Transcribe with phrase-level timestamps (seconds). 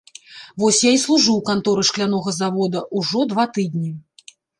[0.61, 3.91] Вось я і служу ў канторы шклянога завода, ужо два тыдні.